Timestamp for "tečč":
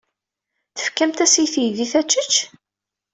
2.09-2.33